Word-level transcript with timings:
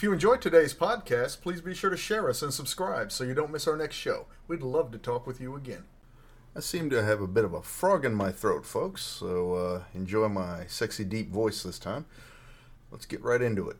If 0.00 0.04
you 0.04 0.14
enjoyed 0.14 0.40
today's 0.40 0.72
podcast, 0.72 1.42
please 1.42 1.60
be 1.60 1.74
sure 1.74 1.90
to 1.90 1.96
share 1.98 2.30
us 2.30 2.40
and 2.40 2.54
subscribe 2.54 3.12
so 3.12 3.22
you 3.22 3.34
don't 3.34 3.52
miss 3.52 3.68
our 3.68 3.76
next 3.76 3.96
show. 3.96 4.24
We'd 4.48 4.62
love 4.62 4.92
to 4.92 4.98
talk 4.98 5.26
with 5.26 5.42
you 5.42 5.56
again. 5.56 5.84
I 6.56 6.60
seem 6.60 6.88
to 6.88 7.02
have 7.02 7.20
a 7.20 7.26
bit 7.26 7.44
of 7.44 7.52
a 7.52 7.60
frog 7.60 8.06
in 8.06 8.14
my 8.14 8.32
throat, 8.32 8.64
folks, 8.64 9.02
so 9.02 9.56
uh, 9.56 9.82
enjoy 9.92 10.28
my 10.28 10.64
sexy 10.68 11.04
deep 11.04 11.30
voice 11.30 11.62
this 11.62 11.78
time. 11.78 12.06
Let's 12.90 13.04
get 13.04 13.22
right 13.22 13.42
into 13.42 13.68
it. 13.68 13.76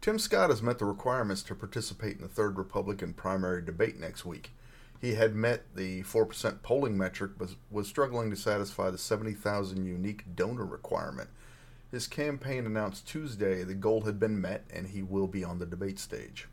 Tim 0.00 0.18
Scott 0.18 0.50
has 0.50 0.60
met 0.60 0.80
the 0.80 0.86
requirements 0.86 1.44
to 1.44 1.54
participate 1.54 2.16
in 2.16 2.22
the 2.22 2.28
third 2.28 2.58
Republican 2.58 3.12
primary 3.14 3.64
debate 3.64 4.00
next 4.00 4.26
week. 4.26 4.50
He 5.00 5.14
had 5.14 5.36
met 5.36 5.76
the 5.76 6.02
4% 6.02 6.62
polling 6.62 6.98
metric 6.98 7.30
but 7.38 7.50
was 7.70 7.86
struggling 7.86 8.28
to 8.30 8.36
satisfy 8.36 8.90
the 8.90 8.98
70,000 8.98 9.84
unique 9.84 10.34
donor 10.34 10.66
requirement. 10.66 11.30
His 11.96 12.06
campaign 12.06 12.66
announced 12.66 13.08
Tuesday 13.08 13.62
the 13.62 13.72
goal 13.72 14.02
had 14.02 14.20
been 14.20 14.38
met 14.38 14.66
and 14.68 14.88
he 14.88 15.02
will 15.02 15.26
be 15.26 15.42
on 15.42 15.58
the 15.58 15.64
debate 15.64 15.98
stage. 15.98 16.46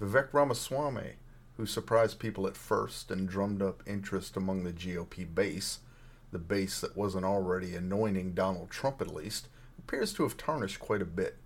Vivek 0.00 0.32
Ramaswamy, 0.32 1.16
who 1.58 1.66
surprised 1.66 2.18
people 2.18 2.46
at 2.46 2.56
first 2.56 3.10
and 3.10 3.28
drummed 3.28 3.60
up 3.60 3.82
interest 3.86 4.34
among 4.34 4.64
the 4.64 4.72
GOP 4.72 5.26
base, 5.34 5.80
the 6.32 6.38
base 6.38 6.80
that 6.80 6.96
wasn't 6.96 7.26
already 7.26 7.74
anointing 7.74 8.32
Donald 8.32 8.70
Trump 8.70 9.02
at 9.02 9.14
least, 9.14 9.48
appears 9.78 10.14
to 10.14 10.22
have 10.22 10.38
tarnished 10.38 10.80
quite 10.80 11.02
a 11.02 11.04
bit. 11.04 11.36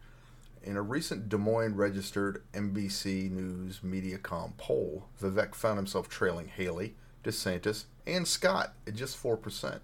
In 0.63 0.77
a 0.77 0.83
recent 0.83 1.29
Des 1.29 1.37
Moines 1.37 1.75
registered 1.75 2.45
NBC 2.53 3.29
News 3.29 3.81
Mediacom 3.81 4.57
poll, 4.57 5.09
Vivek 5.21 5.57
found 5.57 5.79
himself 5.79 6.09
trailing 6.09 6.47
Haley, 6.47 6.95
DeSantis, 7.25 7.87
and 8.07 8.29
Scott 8.29 8.75
at 8.87 8.95
just 8.95 9.21
4%. 9.21 9.81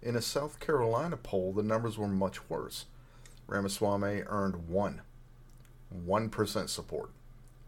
In 0.00 0.14
a 0.14 0.22
South 0.22 0.60
Carolina 0.60 1.16
poll, 1.16 1.52
the 1.52 1.62
numbers 1.62 1.98
were 1.98 2.06
much 2.06 2.48
worse. 2.48 2.86
Ramaswamy 3.48 4.22
earned 4.26 4.68
1. 4.68 5.00
1% 6.06 6.68
support. 6.68 7.10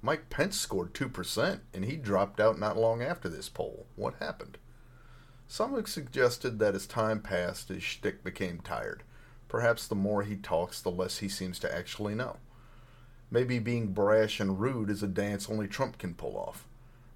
Mike 0.03 0.31
Pence 0.31 0.57
scored 0.59 0.95
2%, 0.95 1.61
and 1.75 1.85
he 1.85 1.97
dropped 1.97 2.41
out 2.41 2.59
not 2.59 2.77
long 2.77 3.03
after 3.03 3.29
this 3.29 3.49
poll. 3.49 3.87
What 3.97 4.15
happened? 4.21 4.59
Some 5.49 5.75
have 5.75 5.89
suggested 5.89 6.59
that 6.59 6.75
as 6.77 6.87
time 6.87 7.21
passed, 7.21 7.69
his 7.69 7.83
shtick 7.83 8.23
became 8.23 8.61
tired. 8.61 9.03
Perhaps 9.49 9.89
the 9.89 9.97
more 9.97 10.23
he 10.23 10.37
talks, 10.37 10.81
the 10.81 10.91
less 10.93 11.19
he 11.19 11.29
seems 11.29 11.59
to 11.59 11.75
actually 11.75 12.15
know. 12.15 12.37
Maybe 13.31 13.59
being 13.59 13.89
brash 13.89 14.39
and 14.39 14.61
rude 14.61 14.91
is 14.91 15.03
a 15.03 15.09
dance 15.09 15.51
only 15.51 15.67
Trump 15.67 15.99
can 15.99 16.15
pull 16.15 16.37
off. 16.37 16.69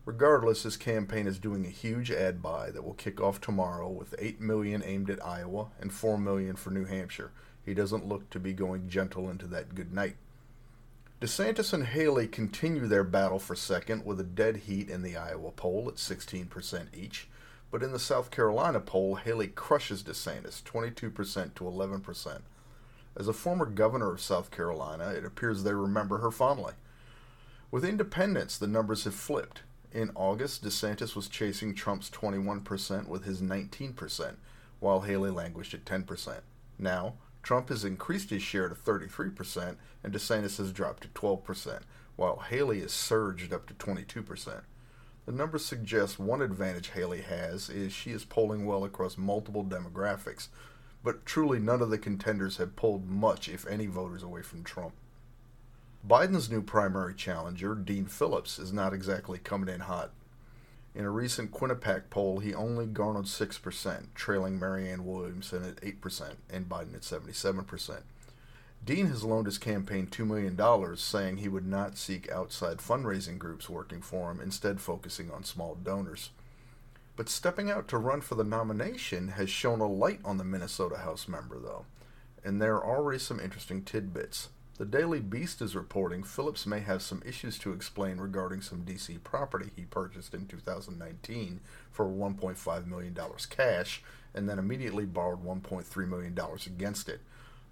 Regardless, 0.04 0.64
his 0.64 0.76
campaign 0.76 1.26
is 1.26 1.38
doing 1.38 1.64
a 1.64 1.70
huge 1.70 2.10
ad 2.10 2.42
buy 2.42 2.70
that 2.70 2.84
will 2.84 2.94
kick 2.94 3.20
off 3.20 3.40
tomorrow 3.40 3.88
with 3.88 4.14
8 4.18 4.40
million 4.40 4.82
aimed 4.84 5.08
at 5.08 5.24
Iowa 5.24 5.68
and 5.80 5.92
4 5.92 6.18
million 6.18 6.56
for 6.56 6.70
New 6.70 6.84
Hampshire. 6.84 7.32
He 7.64 7.72
doesn't 7.72 8.06
look 8.06 8.28
to 8.30 8.38
be 8.38 8.52
going 8.52 8.88
gentle 8.88 9.30
into 9.30 9.46
that 9.46 9.74
good 9.74 9.94
night. 9.94 10.16
DeSantis 11.22 11.72
and 11.72 11.86
Haley 11.86 12.26
continue 12.26 12.86
their 12.86 13.04
battle 13.04 13.38
for 13.38 13.56
second 13.56 14.04
with 14.04 14.20
a 14.20 14.24
dead 14.24 14.58
heat 14.58 14.90
in 14.90 15.02
the 15.02 15.16
Iowa 15.16 15.52
poll 15.52 15.88
at 15.88 15.94
16% 15.94 16.94
each. 16.94 17.28
But 17.70 17.82
in 17.82 17.92
the 17.92 17.98
South 17.98 18.30
Carolina 18.30 18.80
poll, 18.80 19.14
Haley 19.14 19.48
crushes 19.48 20.02
DeSantis 20.02 20.62
22% 20.62 21.54
to 21.54 21.64
11%. 21.64 22.42
As 23.16 23.26
a 23.26 23.32
former 23.32 23.64
governor 23.64 24.12
of 24.12 24.20
South 24.20 24.50
Carolina, 24.50 25.08
it 25.10 25.24
appears 25.24 25.62
they 25.62 25.72
remember 25.72 26.18
her 26.18 26.30
fondly. 26.30 26.74
With 27.70 27.86
independents, 27.86 28.58
the 28.58 28.66
numbers 28.66 29.04
have 29.04 29.14
flipped. 29.14 29.62
In 29.94 30.10
August, 30.16 30.64
DeSantis 30.64 31.14
was 31.14 31.28
chasing 31.28 31.72
Trump's 31.72 32.10
21% 32.10 33.06
with 33.06 33.22
his 33.22 33.40
19%, 33.40 34.34
while 34.80 35.02
Haley 35.02 35.30
languished 35.30 35.72
at 35.72 35.84
10%. 35.84 36.40
Now, 36.80 37.14
Trump 37.44 37.68
has 37.68 37.84
increased 37.84 38.30
his 38.30 38.42
share 38.42 38.68
to 38.68 38.74
33%, 38.74 39.76
and 40.02 40.12
DeSantis 40.12 40.58
has 40.58 40.72
dropped 40.72 41.04
to 41.04 41.08
12%, 41.10 41.82
while 42.16 42.38
Haley 42.38 42.80
has 42.80 42.90
surged 42.90 43.52
up 43.52 43.68
to 43.68 43.74
22%. 43.74 44.62
The 45.26 45.32
numbers 45.32 45.64
suggest 45.64 46.18
one 46.18 46.42
advantage 46.42 46.90
Haley 46.90 47.20
has 47.20 47.70
is 47.70 47.92
she 47.92 48.10
is 48.10 48.24
polling 48.24 48.66
well 48.66 48.82
across 48.82 49.16
multiple 49.16 49.64
demographics, 49.64 50.48
but 51.04 51.24
truly 51.24 51.60
none 51.60 51.80
of 51.80 51.90
the 51.90 51.98
contenders 51.98 52.56
have 52.56 52.74
pulled 52.74 53.08
much, 53.08 53.48
if 53.48 53.64
any, 53.68 53.86
voters 53.86 54.24
away 54.24 54.42
from 54.42 54.64
Trump. 54.64 54.94
Biden's 56.06 56.50
new 56.50 56.60
primary 56.60 57.14
challenger, 57.14 57.74
Dean 57.74 58.04
Phillips, 58.04 58.58
is 58.58 58.74
not 58.74 58.92
exactly 58.92 59.38
coming 59.38 59.72
in 59.72 59.80
hot. 59.80 60.10
In 60.94 61.06
a 61.06 61.10
recent 61.10 61.50
Quinnipiac 61.50 62.10
poll, 62.10 62.40
he 62.40 62.54
only 62.54 62.84
garnered 62.84 63.24
6%, 63.24 64.06
trailing 64.14 64.58
Marianne 64.60 65.06
Williamson 65.06 65.64
at 65.64 65.76
8% 65.76 66.34
and 66.50 66.68
Biden 66.68 66.94
at 66.94 67.00
77%. 67.00 68.02
Dean 68.84 69.06
has 69.06 69.24
loaned 69.24 69.46
his 69.46 69.56
campaign 69.56 70.06
$2 70.06 70.26
million, 70.26 70.96
saying 70.98 71.38
he 71.38 71.48
would 71.48 71.66
not 71.66 71.96
seek 71.96 72.30
outside 72.30 72.78
fundraising 72.78 73.38
groups 73.38 73.70
working 73.70 74.02
for 74.02 74.30
him, 74.30 74.40
instead, 74.42 74.82
focusing 74.82 75.30
on 75.30 75.42
small 75.42 75.74
donors. 75.74 76.30
But 77.16 77.30
stepping 77.30 77.70
out 77.70 77.88
to 77.88 77.98
run 77.98 78.20
for 78.20 78.34
the 78.34 78.44
nomination 78.44 79.28
has 79.28 79.48
shown 79.48 79.80
a 79.80 79.88
light 79.88 80.20
on 80.22 80.36
the 80.36 80.44
Minnesota 80.44 80.98
House 80.98 81.28
member, 81.28 81.58
though, 81.58 81.86
and 82.44 82.60
there 82.60 82.74
are 82.74 82.84
already 82.84 83.18
some 83.18 83.40
interesting 83.40 83.82
tidbits. 83.82 84.50
The 84.76 84.84
Daily 84.84 85.20
Beast 85.20 85.62
is 85.62 85.76
reporting 85.76 86.24
Phillips 86.24 86.66
may 86.66 86.80
have 86.80 87.00
some 87.00 87.22
issues 87.24 87.60
to 87.60 87.72
explain 87.72 88.16
regarding 88.16 88.60
some 88.60 88.82
DC 88.82 89.22
property 89.22 89.70
he 89.76 89.82
purchased 89.82 90.34
in 90.34 90.46
2019 90.46 91.60
for 91.92 92.06
$1.5 92.06 92.86
million 92.88 93.16
cash 93.50 94.02
and 94.34 94.48
then 94.48 94.58
immediately 94.58 95.04
borrowed 95.04 95.46
$1.3 95.46 96.08
million 96.08 96.36
against 96.66 97.08
it. 97.08 97.20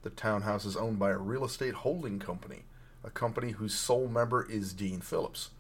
The 0.03 0.11
townhouse 0.11 0.65
is 0.65 0.77
owned 0.77 1.01
by 1.01 1.11
a 1.11 1.19
real 1.19 1.45
estate 1.45 1.75
holding 1.75 2.21
company, 2.21 2.67
a 3.03 3.11
company 3.11 3.51
whose 3.51 3.75
sole 3.75 4.07
member 4.07 4.49
is 4.49 4.73
Dean 4.73 5.01
Phillips. 5.01 5.51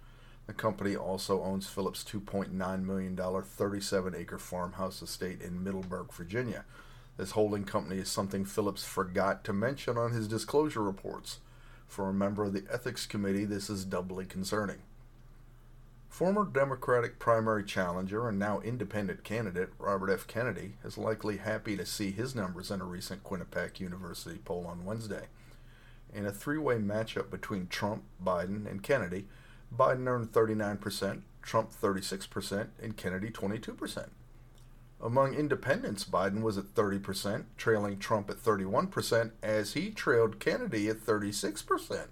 The 0.47 0.53
company 0.53 0.95
also 0.95 1.43
owns 1.43 1.67
Phillips' 1.67 2.05
$2.9 2.05 2.85
million 2.85 3.17
37 3.17 4.15
acre 4.15 4.39
farmhouse 4.39 5.03
estate 5.03 5.43
in 5.43 5.65
Middleburg, 5.65 6.13
Virginia. 6.13 6.65
This 7.17 7.33
holding 7.33 7.65
company 7.65 8.01
is 8.01 8.09
something 8.09 8.45
Phillips 8.45 8.85
forgot 8.85 9.45
to 9.45 9.53
mention 9.53 9.99
on 9.99 10.13
his 10.13 10.29
disclosure 10.29 10.83
reports. 10.83 11.41
For 11.87 12.09
a 12.09 12.15
member 12.15 12.45
of 12.45 12.55
the 12.55 12.65
Ethics 12.73 13.05
Committee, 13.05 13.45
this 13.45 13.69
is 13.69 13.85
doubly 13.85 14.25
concerning. 14.25 14.79
Former 16.09 16.45
Democratic 16.45 17.19
primary 17.19 17.65
challenger 17.65 18.29
and 18.29 18.39
now 18.39 18.61
independent 18.61 19.25
candidate 19.25 19.71
Robert 19.79 20.11
F. 20.11 20.27
Kennedy 20.27 20.75
is 20.85 20.99
likely 20.99 21.39
happy 21.39 21.77
to 21.77 21.87
see 21.87 22.11
his 22.11 22.35
numbers 22.35 22.71
in 22.71 22.81
a 22.81 22.85
recent 22.85 23.25
Quinnipiac 23.25 23.81
University 23.81 24.39
poll 24.45 24.67
on 24.67 24.85
Wednesday. 24.85 25.27
In 26.15 26.27
a 26.27 26.33
three 26.33 26.59
way 26.59 26.77
matchup 26.77 27.31
between 27.31 27.67
Trump, 27.67 28.05
Biden, 28.23 28.71
and 28.71 28.83
Kennedy, 28.83 29.27
Biden 29.75 30.07
earned 30.07 30.33
39%, 30.33 31.23
Trump 31.41 31.71
36%, 31.73 32.69
and 32.83 32.97
Kennedy 32.97 33.31
22%. 33.31 34.09
Among 35.03 35.35
independents, 35.35 36.05
Biden 36.05 36.43
was 36.43 36.57
at 36.57 36.75
30%, 36.77 37.45
trailing 37.57 37.99
Trump 37.99 38.31
at 38.31 38.37
31%, 38.37 39.33
as 39.43 39.73
he 39.73 39.91
trailed 39.91 40.39
Kennedy 40.39 40.89
at 40.89 41.05
36%. 41.05 42.07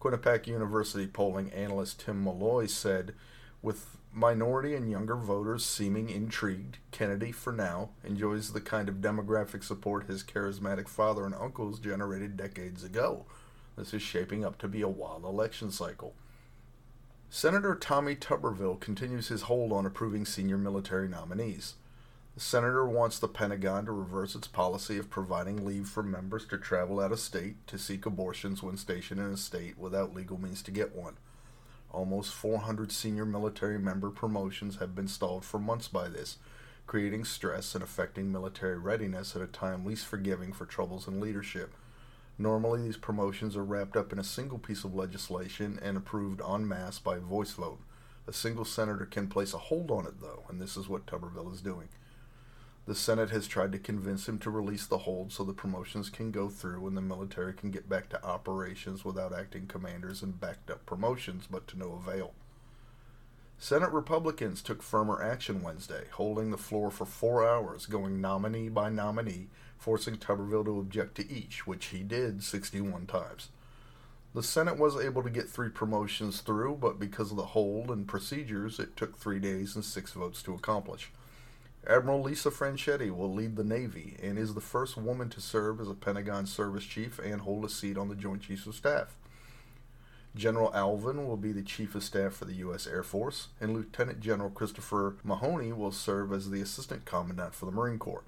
Quinnipiac 0.00 0.46
University 0.46 1.06
polling 1.06 1.52
analyst 1.52 2.00
Tim 2.00 2.24
Malloy 2.24 2.66
said, 2.66 3.14
with 3.60 3.98
minority 4.12 4.74
and 4.74 4.90
younger 4.90 5.16
voters 5.16 5.66
seeming 5.66 6.08
intrigued, 6.08 6.78
Kennedy, 6.92 7.30
for 7.30 7.52
now, 7.52 7.90
enjoys 8.02 8.52
the 8.52 8.60
kind 8.60 8.88
of 8.88 8.96
demographic 8.96 9.62
support 9.62 10.06
his 10.06 10.24
charismatic 10.24 10.88
father 10.88 11.26
and 11.26 11.34
uncles 11.34 11.78
generated 11.78 12.38
decades 12.38 12.82
ago. 12.82 13.26
This 13.76 13.92
is 13.92 14.00
shaping 14.00 14.44
up 14.44 14.56
to 14.58 14.68
be 14.68 14.80
a 14.80 14.88
wild 14.88 15.24
election 15.24 15.70
cycle. 15.70 16.14
Senator 17.28 17.74
Tommy 17.74 18.16
Tuberville 18.16 18.80
continues 18.80 19.28
his 19.28 19.42
hold 19.42 19.72
on 19.72 19.84
approving 19.84 20.24
senior 20.24 20.56
military 20.56 21.08
nominees. 21.08 21.74
The 22.38 22.44
senator 22.44 22.86
wants 22.86 23.18
the 23.18 23.26
Pentagon 23.26 23.86
to 23.86 23.90
reverse 23.90 24.36
its 24.36 24.46
policy 24.46 24.96
of 24.96 25.10
providing 25.10 25.66
leave 25.66 25.88
for 25.88 26.04
members 26.04 26.46
to 26.46 26.56
travel 26.56 27.00
out 27.00 27.10
of 27.10 27.18
state 27.18 27.66
to 27.66 27.76
seek 27.76 28.06
abortions 28.06 28.62
when 28.62 28.76
stationed 28.76 29.18
in 29.18 29.26
a 29.26 29.36
state 29.36 29.76
without 29.76 30.14
legal 30.14 30.40
means 30.40 30.62
to 30.62 30.70
get 30.70 30.94
one. 30.94 31.16
Almost 31.90 32.32
400 32.32 32.92
senior 32.92 33.26
military 33.26 33.76
member 33.76 34.08
promotions 34.08 34.76
have 34.76 34.94
been 34.94 35.08
stalled 35.08 35.44
for 35.44 35.58
months 35.58 35.88
by 35.88 36.06
this, 36.06 36.36
creating 36.86 37.24
stress 37.24 37.74
and 37.74 37.82
affecting 37.82 38.30
military 38.30 38.78
readiness 38.78 39.34
at 39.34 39.42
a 39.42 39.48
time 39.48 39.84
least 39.84 40.06
forgiving 40.06 40.52
for 40.52 40.64
troubles 40.64 41.08
in 41.08 41.20
leadership. 41.20 41.74
Normally, 42.38 42.84
these 42.84 42.96
promotions 42.96 43.56
are 43.56 43.64
wrapped 43.64 43.96
up 43.96 44.12
in 44.12 44.18
a 44.20 44.22
single 44.22 44.58
piece 44.58 44.84
of 44.84 44.94
legislation 44.94 45.80
and 45.82 45.96
approved 45.96 46.40
en 46.40 46.68
masse 46.68 47.00
by 47.00 47.18
voice 47.18 47.54
vote. 47.54 47.80
A 48.28 48.32
single 48.32 48.64
senator 48.64 49.06
can 49.06 49.26
place 49.26 49.54
a 49.54 49.58
hold 49.58 49.90
on 49.90 50.06
it, 50.06 50.20
though, 50.20 50.44
and 50.48 50.60
this 50.60 50.76
is 50.76 50.88
what 50.88 51.04
Tuberville 51.04 51.52
is 51.52 51.60
doing. 51.60 51.88
The 52.88 52.94
Senate 52.94 53.28
has 53.28 53.46
tried 53.46 53.72
to 53.72 53.78
convince 53.78 54.26
him 54.26 54.38
to 54.38 54.50
release 54.50 54.86
the 54.86 54.96
hold 54.96 55.30
so 55.30 55.44
the 55.44 55.52
promotions 55.52 56.08
can 56.08 56.30
go 56.30 56.48
through 56.48 56.86
and 56.86 56.96
the 56.96 57.02
military 57.02 57.52
can 57.52 57.70
get 57.70 57.86
back 57.86 58.08
to 58.08 58.24
operations 58.24 59.04
without 59.04 59.30
acting 59.30 59.66
commanders 59.66 60.22
and 60.22 60.40
backed 60.40 60.70
up 60.70 60.86
promotions, 60.86 61.46
but 61.50 61.68
to 61.68 61.78
no 61.78 61.92
avail. 62.02 62.32
Senate 63.58 63.92
Republicans 63.92 64.62
took 64.62 64.82
firmer 64.82 65.22
action 65.22 65.62
Wednesday, 65.62 66.04
holding 66.12 66.50
the 66.50 66.56
floor 66.56 66.90
for 66.90 67.04
four 67.04 67.46
hours, 67.46 67.84
going 67.84 68.22
nominee 68.22 68.70
by 68.70 68.88
nominee, 68.88 69.48
forcing 69.76 70.16
Tuberville 70.16 70.64
to 70.64 70.80
object 70.80 71.16
to 71.16 71.30
each, 71.30 71.66
which 71.66 71.88
he 71.88 72.02
did 72.02 72.42
61 72.42 73.04
times. 73.04 73.50
The 74.32 74.42
Senate 74.42 74.78
was 74.78 74.96
able 74.96 75.22
to 75.24 75.28
get 75.28 75.50
three 75.50 75.68
promotions 75.68 76.40
through, 76.40 76.78
but 76.80 76.98
because 76.98 77.32
of 77.32 77.36
the 77.36 77.44
hold 77.44 77.90
and 77.90 78.08
procedures, 78.08 78.80
it 78.80 78.96
took 78.96 79.18
three 79.18 79.40
days 79.40 79.74
and 79.74 79.84
six 79.84 80.14
votes 80.14 80.42
to 80.44 80.54
accomplish. 80.54 81.10
Admiral 81.86 82.22
Lisa 82.22 82.50
Franchetti 82.50 83.14
will 83.14 83.32
lead 83.32 83.56
the 83.56 83.64
Navy 83.64 84.16
and 84.22 84.38
is 84.38 84.54
the 84.54 84.60
first 84.60 84.96
woman 84.96 85.30
to 85.30 85.40
serve 85.40 85.80
as 85.80 85.88
a 85.88 85.94
Pentagon 85.94 86.46
service 86.46 86.84
chief 86.84 87.18
and 87.18 87.42
hold 87.42 87.64
a 87.64 87.68
seat 87.68 87.96
on 87.96 88.08
the 88.08 88.14
Joint 88.14 88.42
Chiefs 88.42 88.66
of 88.66 88.74
Staff. 88.74 89.16
General 90.34 90.70
Allvin 90.72 91.26
will 91.26 91.36
be 91.36 91.52
the 91.52 91.62
Chief 91.62 91.94
of 91.94 92.04
Staff 92.04 92.34
for 92.34 92.44
the 92.44 92.54
U.S. 92.54 92.86
Air 92.86 93.02
Force, 93.02 93.48
and 93.60 93.72
Lieutenant 93.72 94.20
General 94.20 94.50
Christopher 94.50 95.16
Mahoney 95.24 95.72
will 95.72 95.90
serve 95.90 96.32
as 96.32 96.50
the 96.50 96.60
Assistant 96.60 97.04
Commandant 97.04 97.54
for 97.54 97.64
the 97.64 97.72
Marine 97.72 97.98
Corps. 97.98 98.24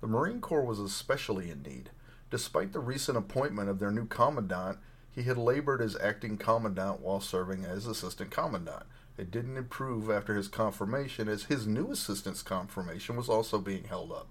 The 0.00 0.06
Marine 0.06 0.40
Corps 0.40 0.64
was 0.64 0.78
especially 0.78 1.50
in 1.50 1.62
need. 1.62 1.90
Despite 2.30 2.72
the 2.72 2.80
recent 2.80 3.16
appointment 3.16 3.70
of 3.70 3.78
their 3.78 3.90
new 3.90 4.06
Commandant, 4.06 4.78
he 5.10 5.22
had 5.22 5.36
labored 5.36 5.80
as 5.80 5.96
acting 6.00 6.38
commandant 6.38 7.00
while 7.00 7.20
serving 7.20 7.64
as 7.64 7.86
assistant 7.86 8.30
commandant. 8.30 8.84
It 9.18 9.30
didn't 9.30 9.56
improve 9.56 10.10
after 10.10 10.34
his 10.34 10.48
confirmation, 10.48 11.28
as 11.28 11.44
his 11.44 11.66
new 11.66 11.90
assistant's 11.90 12.42
confirmation 12.42 13.16
was 13.16 13.28
also 13.28 13.58
being 13.58 13.84
held 13.84 14.10
up. 14.10 14.28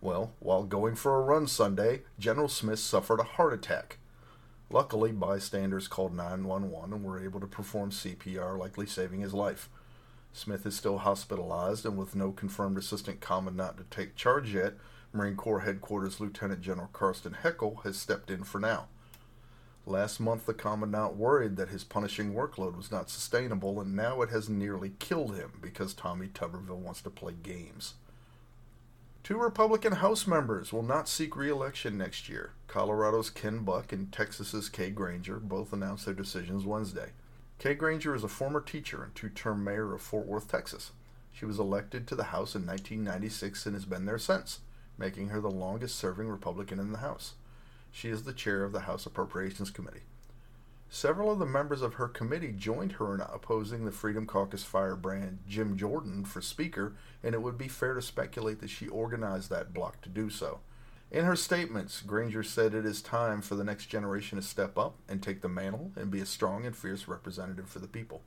Well, 0.00 0.34
while 0.38 0.64
going 0.64 0.94
for 0.94 1.16
a 1.16 1.22
run 1.22 1.46
Sunday, 1.46 2.02
General 2.18 2.48
Smith 2.48 2.78
suffered 2.78 3.20
a 3.20 3.24
heart 3.24 3.52
attack. 3.52 3.98
Luckily, 4.70 5.12
bystanders 5.12 5.88
called 5.88 6.14
911 6.14 6.92
and 6.92 7.04
were 7.04 7.18
able 7.18 7.40
to 7.40 7.46
perform 7.46 7.90
CPR, 7.90 8.58
likely 8.58 8.86
saving 8.86 9.20
his 9.20 9.34
life. 9.34 9.68
Smith 10.32 10.66
is 10.66 10.76
still 10.76 10.98
hospitalized, 10.98 11.86
and 11.86 11.96
with 11.96 12.14
no 12.16 12.32
confirmed 12.32 12.78
assistant 12.78 13.20
commandant 13.20 13.76
to 13.78 13.84
take 13.84 14.16
charge 14.16 14.54
yet, 14.54 14.74
Marine 15.12 15.36
Corps 15.36 15.60
Headquarters 15.60 16.20
Lieutenant 16.20 16.60
General 16.60 16.88
Karsten 16.92 17.36
Heckel 17.42 17.82
has 17.84 17.96
stepped 17.96 18.30
in 18.30 18.42
for 18.42 18.58
now. 18.58 18.88
Last 19.86 20.18
month, 20.18 20.46
the 20.46 20.54
Commandant 20.54 21.16
worried 21.16 21.56
that 21.56 21.68
his 21.68 21.84
punishing 21.84 22.32
workload 22.32 22.74
was 22.74 22.90
not 22.90 23.10
sustainable, 23.10 23.80
and 23.80 23.94
now 23.94 24.22
it 24.22 24.30
has 24.30 24.48
nearly 24.48 24.92
killed 24.98 25.36
him 25.36 25.52
because 25.60 25.92
Tommy 25.92 26.28
Tuberville 26.28 26.78
wants 26.78 27.02
to 27.02 27.10
play 27.10 27.34
games. 27.42 27.94
Two 29.22 29.38
Republican 29.38 29.94
House 29.94 30.26
members 30.26 30.72
will 30.72 30.82
not 30.82 31.08
seek 31.08 31.36
re 31.36 31.50
election 31.50 31.98
next 31.98 32.28
year. 32.28 32.52
Colorado's 32.66 33.30
Ken 33.30 33.58
Buck 33.64 33.92
and 33.92 34.10
Texas's 34.10 34.68
Kay 34.68 34.90
Granger 34.90 35.38
both 35.38 35.72
announced 35.72 36.06
their 36.06 36.14
decisions 36.14 36.64
Wednesday. 36.64 37.12
Kay 37.58 37.74
Granger 37.74 38.14
is 38.14 38.24
a 38.24 38.28
former 38.28 38.60
teacher 38.60 39.02
and 39.02 39.14
two 39.14 39.28
term 39.28 39.64
mayor 39.64 39.94
of 39.94 40.02
Fort 40.02 40.26
Worth, 40.26 40.48
Texas. 40.48 40.92
She 41.32 41.44
was 41.44 41.58
elected 41.58 42.06
to 42.06 42.14
the 42.14 42.24
House 42.24 42.54
in 42.54 42.66
1996 42.66 43.66
and 43.66 43.74
has 43.74 43.84
been 43.84 44.04
there 44.04 44.18
since, 44.18 44.60
making 44.98 45.28
her 45.28 45.40
the 45.40 45.50
longest 45.50 45.96
serving 45.96 46.28
Republican 46.28 46.78
in 46.78 46.92
the 46.92 46.98
House. 46.98 47.34
She 47.94 48.10
is 48.10 48.24
the 48.24 48.32
chair 48.32 48.64
of 48.64 48.72
the 48.72 48.80
House 48.80 49.06
Appropriations 49.06 49.70
Committee. 49.70 50.02
Several 50.90 51.30
of 51.30 51.38
the 51.38 51.46
members 51.46 51.80
of 51.80 51.94
her 51.94 52.08
committee 52.08 52.50
joined 52.50 52.92
her 52.92 53.14
in 53.14 53.20
opposing 53.20 53.84
the 53.84 53.92
Freedom 53.92 54.26
Caucus 54.26 54.64
firebrand 54.64 55.38
Jim 55.48 55.76
Jordan 55.76 56.24
for 56.24 56.42
Speaker, 56.42 56.96
and 57.22 57.36
it 57.36 57.42
would 57.42 57.56
be 57.56 57.68
fair 57.68 57.94
to 57.94 58.02
speculate 58.02 58.58
that 58.60 58.70
she 58.70 58.88
organized 58.88 59.48
that 59.50 59.72
bloc 59.72 60.02
to 60.02 60.08
do 60.08 60.28
so. 60.28 60.58
In 61.12 61.24
her 61.24 61.36
statements, 61.36 62.02
Granger 62.02 62.42
said 62.42 62.74
it 62.74 62.84
is 62.84 63.00
time 63.00 63.40
for 63.40 63.54
the 63.54 63.62
next 63.62 63.86
generation 63.86 64.38
to 64.38 64.42
step 64.42 64.76
up 64.76 64.96
and 65.08 65.22
take 65.22 65.40
the 65.40 65.48
mantle 65.48 65.92
and 65.94 66.10
be 66.10 66.18
a 66.18 66.26
strong 66.26 66.66
and 66.66 66.76
fierce 66.76 67.06
representative 67.06 67.68
for 67.68 67.78
the 67.78 67.86
people. 67.86 68.22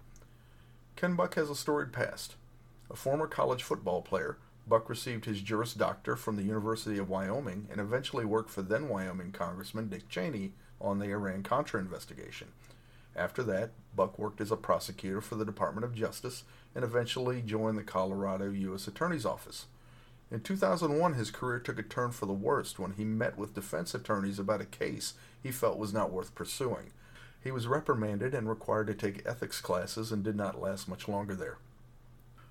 Ken 0.96 1.18
Buck 1.18 1.36
has 1.36 1.50
a 1.50 1.56
storied 1.56 1.92
past. 1.92 2.36
A 2.90 2.96
former 2.96 3.28
college 3.28 3.64
football 3.64 4.02
player, 4.02 4.38
Buck 4.68 4.90
received 4.90 5.26
his 5.26 5.42
Juris 5.42 5.74
Doctor 5.74 6.18
from 6.18 6.36
the 6.36 6.44
University 6.44 6.98
of 6.98 7.10
Wyoming 7.10 7.68
and 7.72 7.80
eventually 7.80 8.26
worked 8.26 8.50
for 8.50 8.62
then 8.62 8.90
Wyoming 8.90 9.32
Congressman 9.32 9.88
Dick 9.88 10.10
Cheney 10.10 10.54
on 10.82 11.00
the 11.00 11.12
Iran 11.12 11.42
Contra 11.42 11.80
investigation. 11.80 12.50
After 13.16 13.44
that, 13.44 13.72
Buck 13.96 14.20
worked 14.20 14.42
as 14.42 14.52
a 14.52 14.58
prosecutor 14.58 15.22
for 15.22 15.36
the 15.36 15.46
Department 15.46 15.86
of 15.86 15.96
Justice 15.96 16.44
and 16.76 16.84
eventually 16.84 17.42
joined 17.42 17.78
the 17.78 17.84
Colorado 17.84 18.52
U.S. 18.52 18.88
Attorney's 18.88 19.26
Office. 19.26 19.68
In 20.30 20.42
2001, 20.42 21.14
his 21.14 21.32
career 21.32 21.60
took 21.60 21.80
a 21.80 21.84
turn 21.84 22.12
for 22.12 22.26
the 22.26 22.34
worst 22.34 22.78
when 22.78 22.92
he 22.92 23.06
met 23.06 23.38
with 23.38 23.56
defense 23.56 23.96
attorneys 23.96 24.38
about 24.38 24.60
a 24.60 24.66
case 24.66 25.14
he 25.42 25.52
felt 25.52 25.80
was 25.80 25.94
not 25.94 26.12
worth 26.12 26.36
pursuing. 26.36 26.92
He 27.42 27.52
was 27.52 27.68
reprimanded 27.68 28.36
and 28.36 28.50
required 28.50 28.88
to 28.88 28.94
take 28.94 29.26
ethics 29.26 29.62
classes 29.62 30.12
and 30.12 30.24
did 30.24 30.36
not 30.36 30.62
last 30.62 30.90
much 30.90 31.08
longer 31.08 31.36
there. 31.36 31.58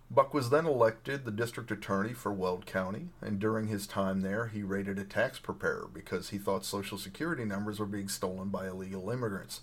Buck 0.08 0.32
was 0.32 0.50
then 0.50 0.66
elected 0.66 1.24
the 1.24 1.32
district 1.32 1.70
attorney 1.70 2.12
for 2.12 2.32
Weld 2.32 2.64
County, 2.64 3.08
and 3.20 3.40
during 3.40 3.66
his 3.66 3.86
time 3.86 4.20
there, 4.20 4.46
he 4.46 4.62
raided 4.62 4.98
a 4.98 5.04
tax 5.04 5.38
preparer 5.38 5.88
because 5.92 6.30
he 6.30 6.38
thought 6.38 6.64
Social 6.64 6.96
Security 6.96 7.44
numbers 7.44 7.80
were 7.80 7.86
being 7.86 8.08
stolen 8.08 8.48
by 8.48 8.68
illegal 8.68 9.10
immigrants. 9.10 9.62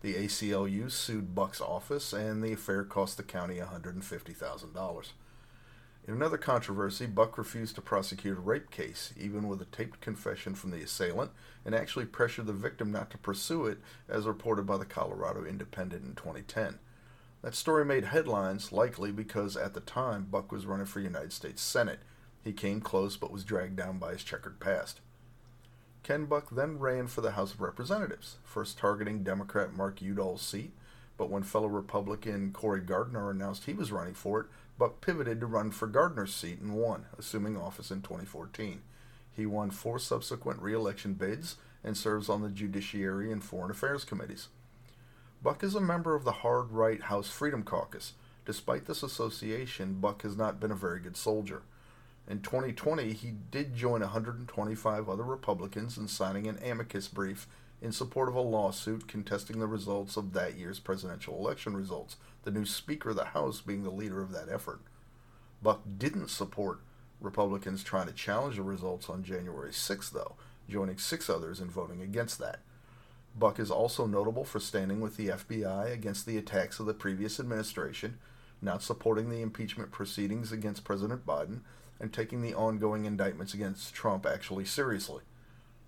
The 0.00 0.14
ACLU 0.14 0.90
sued 0.90 1.34
Buck's 1.34 1.60
office, 1.60 2.12
and 2.12 2.42
the 2.42 2.52
affair 2.52 2.84
cost 2.84 3.16
the 3.16 3.22
county 3.24 3.56
$150,000. 3.56 5.12
In 6.06 6.14
another 6.14 6.38
controversy, 6.38 7.06
Buck 7.06 7.36
refused 7.36 7.74
to 7.76 7.80
prosecute 7.80 8.38
a 8.38 8.40
rape 8.40 8.70
case, 8.70 9.12
even 9.16 9.46
with 9.46 9.62
a 9.62 9.66
taped 9.66 10.00
confession 10.00 10.54
from 10.54 10.70
the 10.70 10.82
assailant, 10.82 11.32
and 11.64 11.74
actually 11.74 12.06
pressured 12.06 12.46
the 12.46 12.52
victim 12.52 12.90
not 12.90 13.10
to 13.10 13.18
pursue 13.18 13.66
it, 13.66 13.78
as 14.08 14.26
reported 14.26 14.66
by 14.66 14.76
the 14.76 14.84
Colorado 14.84 15.44
Independent 15.44 16.04
in 16.04 16.14
2010. 16.14 16.78
That 17.42 17.56
story 17.56 17.84
made 17.84 18.04
headlines, 18.04 18.70
likely 18.70 19.10
because 19.10 19.56
at 19.56 19.74
the 19.74 19.80
time 19.80 20.28
Buck 20.30 20.52
was 20.52 20.64
running 20.64 20.86
for 20.86 21.00
United 21.00 21.32
States 21.32 21.60
Senate. 21.60 21.98
He 22.42 22.52
came 22.52 22.80
close 22.80 23.16
but 23.16 23.32
was 23.32 23.44
dragged 23.44 23.76
down 23.76 23.98
by 23.98 24.12
his 24.12 24.22
checkered 24.22 24.60
past. 24.60 25.00
Ken 26.04 26.26
Buck 26.26 26.50
then 26.50 26.78
ran 26.78 27.08
for 27.08 27.20
the 27.20 27.32
House 27.32 27.52
of 27.52 27.60
Representatives, 27.60 28.36
first 28.44 28.78
targeting 28.78 29.22
Democrat 29.22 29.72
Mark 29.72 30.00
Udall's 30.00 30.42
seat, 30.42 30.72
but 31.16 31.30
when 31.30 31.42
fellow 31.42 31.68
Republican 31.68 32.52
Cory 32.52 32.80
Gardner 32.80 33.30
announced 33.30 33.64
he 33.64 33.72
was 33.72 33.92
running 33.92 34.14
for 34.14 34.40
it, 34.40 34.46
Buck 34.78 35.00
pivoted 35.00 35.40
to 35.40 35.46
run 35.46 35.70
for 35.70 35.86
Gardner's 35.86 36.34
seat 36.34 36.60
and 36.60 36.74
won, 36.74 37.06
assuming 37.18 37.56
office 37.56 37.90
in 37.90 38.02
2014. 38.02 38.82
He 39.32 39.46
won 39.46 39.70
four 39.70 39.98
subsequent 39.98 40.60
re 40.60 40.74
election 40.74 41.14
bids 41.14 41.56
and 41.84 41.96
serves 41.96 42.28
on 42.28 42.42
the 42.42 42.50
Judiciary 42.50 43.30
and 43.32 43.42
Foreign 43.42 43.70
Affairs 43.70 44.04
committees. 44.04 44.48
Buck 45.42 45.64
is 45.64 45.74
a 45.74 45.80
member 45.80 46.14
of 46.14 46.22
the 46.22 46.30
hard 46.32 46.70
right 46.70 47.02
House 47.02 47.28
Freedom 47.28 47.64
Caucus. 47.64 48.12
Despite 48.46 48.86
this 48.86 49.02
association, 49.02 49.94
Buck 49.94 50.22
has 50.22 50.36
not 50.36 50.60
been 50.60 50.70
a 50.70 50.76
very 50.76 51.00
good 51.00 51.16
soldier. 51.16 51.62
In 52.28 52.42
2020, 52.42 53.12
he 53.12 53.32
did 53.50 53.74
join 53.74 54.02
125 54.02 55.08
other 55.08 55.24
Republicans 55.24 55.98
in 55.98 56.06
signing 56.06 56.46
an 56.46 56.60
amicus 56.62 57.08
brief 57.08 57.48
in 57.80 57.90
support 57.90 58.28
of 58.28 58.36
a 58.36 58.40
lawsuit 58.40 59.08
contesting 59.08 59.58
the 59.58 59.66
results 59.66 60.16
of 60.16 60.32
that 60.32 60.56
year's 60.56 60.78
presidential 60.78 61.36
election 61.36 61.76
results, 61.76 62.18
the 62.44 62.52
new 62.52 62.64
Speaker 62.64 63.10
of 63.10 63.16
the 63.16 63.24
House 63.24 63.60
being 63.60 63.82
the 63.82 63.90
leader 63.90 64.22
of 64.22 64.30
that 64.30 64.48
effort. 64.48 64.80
Buck 65.60 65.80
didn't 65.98 66.30
support 66.30 66.82
Republicans 67.20 67.82
trying 67.82 68.06
to 68.06 68.12
challenge 68.12 68.56
the 68.56 68.62
results 68.62 69.10
on 69.10 69.24
January 69.24 69.72
6, 69.72 70.10
though, 70.10 70.36
joining 70.68 70.98
six 70.98 71.28
others 71.28 71.58
in 71.58 71.68
voting 71.68 72.00
against 72.00 72.38
that. 72.38 72.60
Buck 73.34 73.58
is 73.58 73.70
also 73.70 74.06
notable 74.06 74.44
for 74.44 74.60
standing 74.60 75.00
with 75.00 75.16
the 75.16 75.28
FBI 75.28 75.92
against 75.92 76.26
the 76.26 76.36
attacks 76.36 76.78
of 76.78 76.86
the 76.86 76.94
previous 76.94 77.40
administration, 77.40 78.18
not 78.60 78.82
supporting 78.82 79.30
the 79.30 79.40
impeachment 79.40 79.90
proceedings 79.90 80.52
against 80.52 80.84
President 80.84 81.26
Biden, 81.26 81.60
and 81.98 82.12
taking 82.12 82.42
the 82.42 82.54
ongoing 82.54 83.04
indictments 83.04 83.54
against 83.54 83.94
Trump 83.94 84.26
actually 84.26 84.64
seriously. 84.64 85.22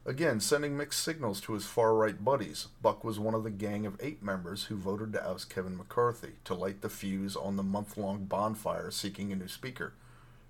Again, 0.06 0.38
sending 0.38 0.76
mixed 0.76 1.02
signals 1.02 1.40
to 1.42 1.54
his 1.54 1.64
far 1.64 1.94
right 1.94 2.22
buddies, 2.22 2.68
Buck 2.82 3.04
was 3.04 3.18
one 3.18 3.34
of 3.34 3.42
the 3.42 3.50
gang 3.50 3.86
of 3.86 3.98
eight 4.00 4.22
members 4.22 4.64
who 4.64 4.76
voted 4.76 5.12
to 5.14 5.26
oust 5.26 5.48
Kevin 5.48 5.78
McCarthy 5.78 6.34
to 6.44 6.54
light 6.54 6.82
the 6.82 6.90
fuse 6.90 7.36
on 7.36 7.56
the 7.56 7.62
month 7.62 7.96
long 7.96 8.26
bonfire 8.26 8.90
seeking 8.90 9.32
a 9.32 9.36
new 9.36 9.48
speaker. 9.48 9.94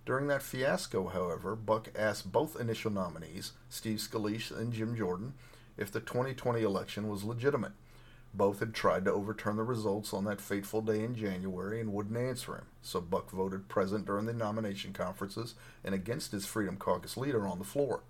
During 0.05 0.27
that 0.27 0.43
fiasco, 0.43 1.07
however, 1.07 1.55
Buck 1.55 1.89
asked 1.97 2.33
both 2.33 2.61
initial 2.61 2.91
nominees, 2.91 3.53
Steve 3.71 3.99
Scalise 3.99 4.51
and 4.51 4.73
Jim 4.73 4.97
Jordan, 4.97 5.35
if 5.77 5.91
the 5.91 6.01
2020 6.01 6.63
election 6.63 7.09
was 7.09 7.25
legitimate. 7.25 7.73
Both 8.33 8.59
had 8.59 8.75
tried 8.75 9.05
to 9.05 9.13
overturn 9.13 9.57
the 9.57 9.63
results 9.63 10.13
on 10.13 10.25
that 10.25 10.41
fateful 10.41 10.83
day 10.83 11.05
in 11.05 11.15
January 11.15 11.81
and 11.81 11.93
wouldn't 11.93 12.17
answer 12.17 12.57
him, 12.57 12.67
so 12.83 13.01
Buck 13.01 13.31
voted 13.31 13.69
present 13.69 14.07
during 14.07 14.27
the 14.27 14.33
nomination 14.33 14.93
conferences 14.93 15.55
and 15.85 15.95
against 15.95 16.33
his 16.33 16.45
Freedom 16.45 16.77
Caucus 16.77 17.17
leader 17.17 17.47
on 17.47 17.59
the 17.59 17.65
floor. 17.65 18.03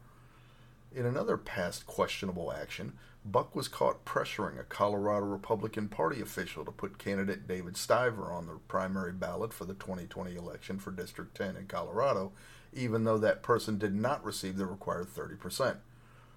In 0.94 1.04
another 1.04 1.36
past 1.36 1.86
questionable 1.86 2.52
action, 2.52 2.92
Buck 3.24 3.56
was 3.56 3.68
caught 3.68 4.04
pressuring 4.04 4.60
a 4.60 4.64
Colorado 4.64 5.26
Republican 5.26 5.88
Party 5.88 6.20
official 6.20 6.64
to 6.64 6.70
put 6.70 6.98
candidate 6.98 7.48
David 7.48 7.74
Stiver 7.74 8.30
on 8.30 8.46
the 8.46 8.58
primary 8.68 9.12
ballot 9.12 9.52
for 9.52 9.64
the 9.64 9.74
2020 9.74 10.36
election 10.36 10.78
for 10.78 10.90
District 10.90 11.34
10 11.34 11.56
in 11.56 11.66
Colorado, 11.66 12.32
even 12.72 13.04
though 13.04 13.18
that 13.18 13.42
person 13.42 13.78
did 13.78 13.94
not 13.94 14.24
receive 14.24 14.56
the 14.56 14.66
required 14.66 15.08
30%. 15.08 15.76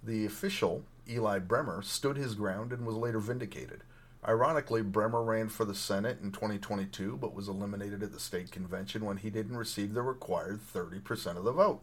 The 0.01 0.25
official, 0.25 0.83
Eli 1.09 1.39
Bremer, 1.39 1.81
stood 1.81 2.17
his 2.17 2.35
ground 2.35 2.71
and 2.71 2.85
was 2.85 2.95
later 2.95 3.19
vindicated. 3.19 3.83
Ironically, 4.27 4.81
Bremer 4.81 5.23
ran 5.23 5.49
for 5.49 5.63
the 5.63 5.75
Senate 5.75 6.19
in 6.21 6.31
2022 6.31 7.17
but 7.17 7.33
was 7.33 7.47
eliminated 7.47 8.03
at 8.03 8.11
the 8.11 8.19
state 8.19 8.51
convention 8.51 9.05
when 9.05 9.17
he 9.17 9.29
didn't 9.29 9.57
receive 9.57 9.93
the 9.93 10.01
required 10.01 10.59
30% 10.73 11.37
of 11.37 11.43
the 11.43 11.51
vote. 11.51 11.81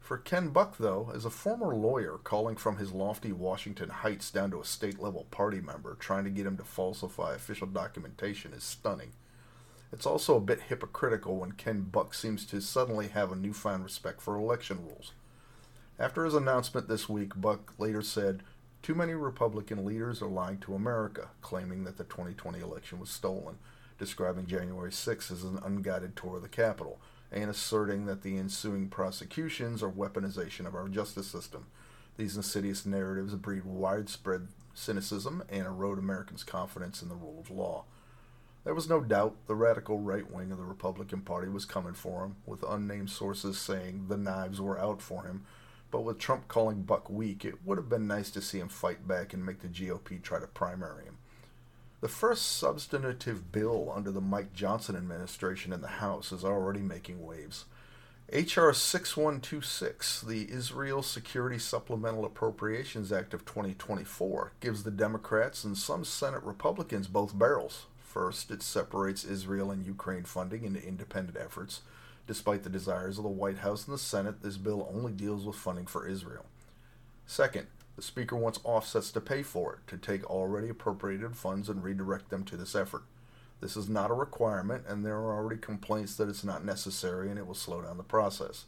For 0.00 0.18
Ken 0.18 0.48
Buck, 0.48 0.78
though, 0.78 1.12
as 1.14 1.24
a 1.24 1.30
former 1.30 1.74
lawyer 1.76 2.18
calling 2.24 2.56
from 2.56 2.76
his 2.76 2.92
lofty 2.92 3.32
Washington 3.32 3.88
Heights 3.88 4.30
down 4.30 4.50
to 4.50 4.60
a 4.60 4.64
state 4.64 4.98
level 4.98 5.26
party 5.30 5.60
member 5.60 5.94
trying 5.94 6.24
to 6.24 6.30
get 6.30 6.46
him 6.46 6.56
to 6.56 6.64
falsify 6.64 7.34
official 7.34 7.68
documentation 7.68 8.52
is 8.52 8.64
stunning. 8.64 9.12
It's 9.92 10.06
also 10.06 10.36
a 10.36 10.40
bit 10.40 10.62
hypocritical 10.62 11.36
when 11.36 11.52
Ken 11.52 11.82
Buck 11.82 12.14
seems 12.14 12.46
to 12.46 12.60
suddenly 12.60 13.08
have 13.08 13.30
a 13.30 13.36
newfound 13.36 13.84
respect 13.84 14.20
for 14.20 14.36
election 14.36 14.78
rules. 14.84 15.12
After 16.02 16.24
his 16.24 16.34
announcement 16.34 16.88
this 16.88 17.08
week, 17.08 17.40
Buck 17.40 17.74
later 17.78 18.02
said, 18.02 18.42
Too 18.82 18.96
many 18.96 19.14
Republican 19.14 19.84
leaders 19.84 20.20
are 20.20 20.26
lying 20.26 20.58
to 20.58 20.74
America, 20.74 21.28
claiming 21.42 21.84
that 21.84 21.96
the 21.96 22.02
2020 22.02 22.58
election 22.58 22.98
was 22.98 23.08
stolen, 23.08 23.58
describing 24.00 24.46
January 24.46 24.90
6 24.90 25.30
as 25.30 25.44
an 25.44 25.60
unguided 25.64 26.16
tour 26.16 26.38
of 26.38 26.42
the 26.42 26.48
Capitol 26.48 26.98
and 27.30 27.48
asserting 27.48 28.06
that 28.06 28.22
the 28.22 28.36
ensuing 28.36 28.88
prosecutions 28.88 29.80
are 29.80 29.92
weaponization 29.92 30.66
of 30.66 30.74
our 30.74 30.88
justice 30.88 31.28
system. 31.28 31.66
These 32.16 32.36
insidious 32.36 32.84
narratives 32.84 33.36
breed 33.36 33.64
widespread 33.64 34.48
cynicism 34.74 35.44
and 35.48 35.66
erode 35.68 36.00
Americans' 36.00 36.42
confidence 36.42 37.00
in 37.00 37.10
the 37.10 37.14
rule 37.14 37.38
of 37.38 37.48
law. 37.48 37.84
There 38.64 38.74
was 38.74 38.88
no 38.88 39.00
doubt 39.00 39.36
the 39.46 39.54
radical 39.54 40.00
right 40.00 40.28
wing 40.28 40.50
of 40.50 40.58
the 40.58 40.64
Republican 40.64 41.20
Party 41.20 41.48
was 41.48 41.64
coming 41.64 41.94
for 41.94 42.24
him, 42.24 42.36
with 42.44 42.64
unnamed 42.64 43.10
sources 43.10 43.56
saying 43.56 44.06
the 44.08 44.16
knives 44.16 44.60
were 44.60 44.80
out 44.80 45.00
for 45.00 45.22
him. 45.22 45.44
But 45.92 46.02
with 46.02 46.18
Trump 46.18 46.48
calling 46.48 46.82
Buck 46.82 47.08
weak, 47.08 47.44
it 47.44 47.64
would 47.64 47.78
have 47.78 47.90
been 47.90 48.08
nice 48.08 48.30
to 48.30 48.40
see 48.40 48.58
him 48.58 48.68
fight 48.68 49.06
back 49.06 49.32
and 49.32 49.46
make 49.46 49.60
the 49.60 49.68
GOP 49.68 50.20
try 50.20 50.40
to 50.40 50.46
primary 50.48 51.04
him. 51.04 51.18
The 52.00 52.08
first 52.08 52.56
substantive 52.56 53.52
bill 53.52 53.92
under 53.94 54.10
the 54.10 54.20
Mike 54.20 54.54
Johnson 54.54 54.96
administration 54.96 55.72
in 55.72 55.82
the 55.82 55.86
House 55.86 56.32
is 56.32 56.44
already 56.44 56.80
making 56.80 57.24
waves. 57.24 57.66
H.R. 58.30 58.72
6126, 58.72 60.22
the 60.22 60.50
Israel 60.50 61.02
Security 61.02 61.58
Supplemental 61.58 62.24
Appropriations 62.24 63.12
Act 63.12 63.34
of 63.34 63.44
2024, 63.44 64.52
gives 64.60 64.84
the 64.84 64.90
Democrats 64.90 65.62
and 65.62 65.76
some 65.76 66.06
Senate 66.06 66.42
Republicans 66.42 67.06
both 67.06 67.38
barrels. 67.38 67.84
First, 68.00 68.50
it 68.50 68.62
separates 68.62 69.24
Israel 69.24 69.70
and 69.70 69.84
Ukraine 69.84 70.24
funding 70.24 70.64
into 70.64 70.82
independent 70.82 71.36
efforts. 71.36 71.82
Despite 72.32 72.62
the 72.62 72.70
desires 72.70 73.18
of 73.18 73.24
the 73.24 73.28
White 73.28 73.58
House 73.58 73.84
and 73.86 73.92
the 73.92 73.98
Senate, 73.98 74.40
this 74.40 74.56
bill 74.56 74.88
only 74.90 75.12
deals 75.12 75.44
with 75.44 75.54
funding 75.54 75.84
for 75.84 76.08
Israel. 76.08 76.46
Second, 77.26 77.66
the 77.94 78.00
Speaker 78.00 78.36
wants 78.36 78.58
offsets 78.64 79.12
to 79.12 79.20
pay 79.20 79.42
for 79.42 79.74
it, 79.74 79.80
to 79.88 79.98
take 79.98 80.24
already 80.24 80.70
appropriated 80.70 81.36
funds 81.36 81.68
and 81.68 81.84
redirect 81.84 82.30
them 82.30 82.42
to 82.44 82.56
this 82.56 82.74
effort. 82.74 83.02
This 83.60 83.76
is 83.76 83.86
not 83.86 84.10
a 84.10 84.14
requirement, 84.14 84.84
and 84.88 85.04
there 85.04 85.18
are 85.18 85.36
already 85.36 85.60
complaints 85.60 86.16
that 86.16 86.30
it's 86.30 86.42
not 86.42 86.64
necessary 86.64 87.28
and 87.28 87.38
it 87.38 87.46
will 87.46 87.52
slow 87.52 87.82
down 87.82 87.98
the 87.98 88.02
process. 88.02 88.64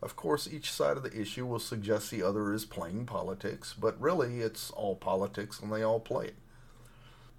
Of 0.00 0.16
course, 0.16 0.48
each 0.50 0.72
side 0.72 0.96
of 0.96 1.02
the 1.02 1.20
issue 1.20 1.44
will 1.44 1.58
suggest 1.58 2.10
the 2.10 2.22
other 2.22 2.50
is 2.54 2.64
playing 2.64 3.04
politics, 3.04 3.74
but 3.78 4.00
really 4.00 4.40
it's 4.40 4.70
all 4.70 4.96
politics 4.96 5.60
and 5.60 5.70
they 5.70 5.82
all 5.82 6.00
play 6.00 6.28
it. 6.28 6.36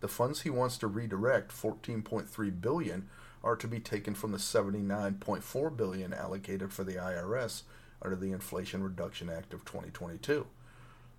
The 0.01 0.07
funds 0.07 0.41
he 0.41 0.51
wants 0.51 0.77
to 0.77 0.87
redirect, 0.87 1.49
14.3 1.49 2.61
billion, 2.61 3.09
are 3.47 3.55
to 3.55 3.67
be 3.67 3.79
taken 3.79 4.13
from 4.13 4.33
the 4.33 4.37
79.4 4.37 5.77
billion 5.77 6.13
allocated 6.13 6.73
for 6.73 6.83
the 6.83 6.95
IRS 6.95 7.61
under 8.01 8.17
the 8.17 8.33
Inflation 8.33 8.83
Reduction 8.83 9.29
Act 9.29 9.53
of 9.53 9.63
2022. 9.63 10.45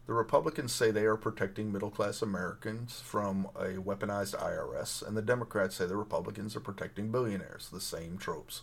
The 0.07 0.13
Republicans 0.13 0.73
say 0.73 0.91
they 0.91 1.07
are 1.07 1.17
protecting 1.17 1.73
middle 1.73 1.91
class 1.91 2.21
Americans 2.21 3.01
from 3.03 3.47
a 3.57 3.81
weaponized 3.81 4.39
IRS, 4.39 5.07
and 5.07 5.17
the 5.17 5.23
Democrats 5.23 5.77
say 5.77 5.87
the 5.87 5.97
Republicans 5.97 6.55
are 6.55 6.61
protecting 6.61 7.11
billionaires, 7.11 7.71
the 7.71 7.81
same 7.81 8.19
tropes. 8.19 8.63